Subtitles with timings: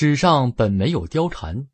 [0.00, 1.66] 史上本没有貂蝉。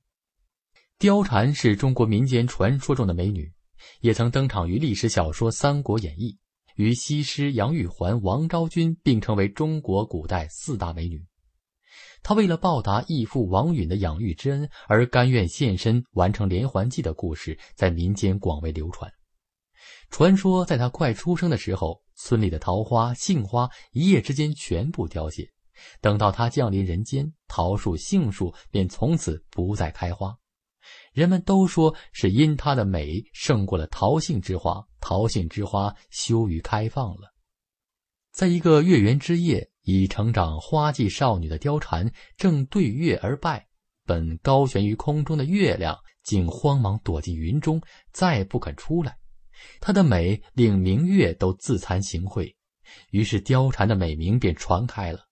[0.98, 3.52] 貂蝉是中国民间传说中的美女，
[4.00, 6.32] 也曾登场于历史小说《三国演义》，
[6.76, 11.22] 与西施、杨玉环、王昭君并称为中国古代四大美女。
[12.22, 19.12] 她为了报答义父王允的养育之恩而甘愿献身完成连环计的故事，在民间广为流传。
[20.08, 25.46] 传说在她快出生的时候，村里的桃花、杏花一夜之间全部凋谢，
[26.00, 30.36] 等到她降临人间，桃树、杏树便从此不再开花。
[31.12, 37.32] 人们都说是因她的美胜过了桃杏之花，桃杏之花羞于开放了。
[38.32, 43.66] 在一个月圆之夜，已成长花季少女的貂蝉正对月而拜，
[44.04, 47.80] 本高悬于空中的月亮竟慌忙躲进云中，
[48.12, 49.16] 再不肯出来。
[49.80, 52.52] 她的美令明月都自惭形秽，
[53.10, 55.28] 于是貂蝉的美名便传开了。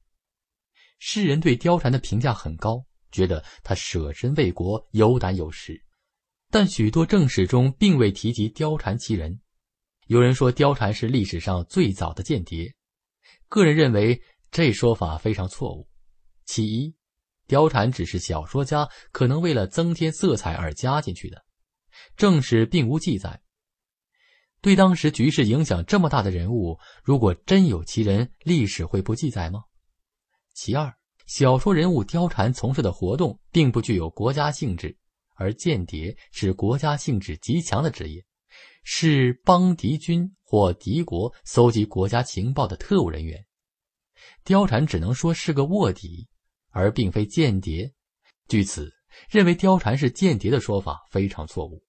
[0.98, 2.84] 世人对貂蝉的评价很高。
[3.10, 5.84] 觉得他舍身为国，有胆有识，
[6.50, 9.38] 但许多正史中并未提及貂蝉其人。
[10.06, 12.74] 有人说貂蝉是历史上最早的间谍，
[13.50, 15.86] 个人认为这说法非常错误。
[16.46, 16.94] 其一，
[17.46, 21.44] 貂蝉只是小说家可能为了增添色彩而加进去的，
[22.16, 23.42] 正史并无记载。
[24.62, 29.64] 对当时局势影响这么大的人物，如果真有其人，历史会不记载吗？
[30.52, 30.92] 其二。
[31.26, 34.94] 小说人物貂蝉从事的活动并不具有国家性质，
[35.36, 38.22] 而间谍是国家性质极强的职业，
[38.82, 43.42] 是帮敌军或敌国搜集国家情报的特务人员。
[44.44, 46.28] 貂蝉只能说是个卧底，
[46.70, 47.90] 而并非间谍。
[48.48, 48.92] 据此，
[49.30, 51.82] 认为貂蝉是间谍的说法非常错误。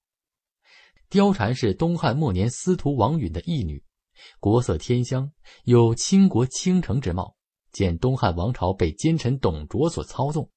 [1.09, 3.83] 貂蝉是东汉末年司徒王允的义女，
[4.39, 5.29] 国色天香，
[5.65, 7.35] 有倾国倾城之貌。
[7.73, 10.49] 见东汉王朝被奸臣董卓所操纵，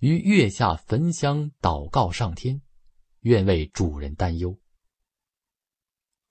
[0.00, 2.60] 于月下焚香祷告上天，
[3.20, 4.58] 愿为主人担忧。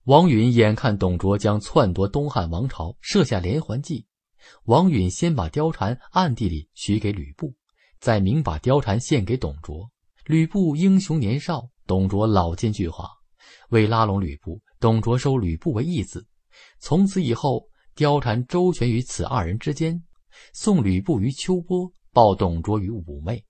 [0.04, 4.06] 王允眼看董卓将篡夺东汉王朝，设下连环计。
[4.64, 7.54] 王允先把貂蝉暗地里许给吕布，
[8.00, 9.90] 再明把貂蝉献给董卓。
[10.26, 13.08] 吕布英雄年少，董卓老奸巨猾，
[13.70, 16.26] 为拉拢吕布，董卓收吕布为义子。
[16.80, 20.04] 从此以后，貂蝉周旋于此二人之间。
[20.54, 23.44] 送吕布于秋波，抱董卓于妩媚。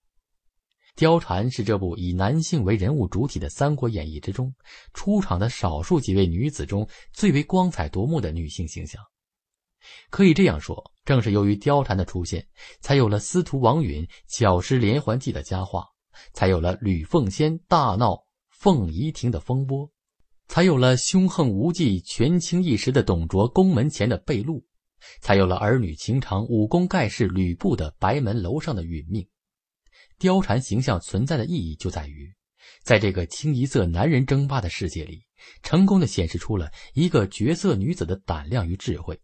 [0.96, 4.54] 貂蝉是这部以男性为人物主体的《三国演义》之中
[4.94, 9.02] 出场的少数几位女子中最为光彩夺目的女性形象。
[10.10, 12.46] 可以这样说，正是由于貂蝉的出现，
[12.82, 15.86] 才有了司徒王允巧施连环计的佳话，
[16.34, 19.90] 才有了吕奉先大闹凤仪亭的风波，
[20.50, 24.62] 才有了凶横无忌、权倾一时的董卓宫门前的被戮。
[25.22, 29.28] 才有了儿女情长、武功盖世吕布的白门楼上的殒命。
[30.20, 32.30] 貂蝉形象存在的意义就在于，
[32.84, 35.24] 在这个清一色男人争霸的世界里，
[35.64, 39.20] 成功的显示出了一个绝色女子的胆量与智慧。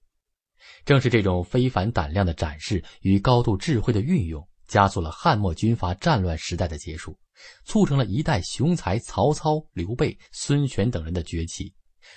[0.86, 7.18] 正是这种非凡胆量的展示与高度智慧的运用，加速了汉末军阀战乱时代的结束，
[7.66, 11.74] 促成了一代雄才曹操、刘备、孙权等人的崛起，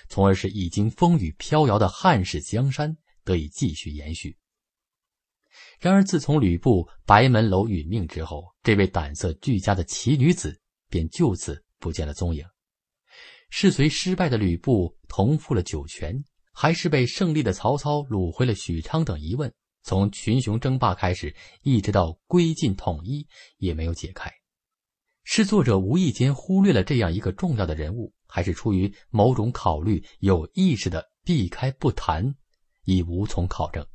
[0.07, 2.95] 从而使已经风雨飘摇的汉室江山。
[3.29, 4.35] 得以继续延续。
[5.79, 10.59] 然而，自从吕布白门楼殒命之后，这位胆色俱佳的奇女子
[10.89, 12.43] 便就此不见了踪影。
[13.51, 16.23] 是随失败的吕布同赴了酒泉，
[16.53, 19.53] 还是被胜利的曹操掳回了许昌等疑问，
[19.83, 24.31] 从群雄争霸开始，一直到归晋统一，也没有解开。
[25.23, 32.35] 是作者无意间忽略了这样一个重要的人物，还是出于某种考虑，有意识的避开不谈？
[32.89, 33.85] 已无从考证。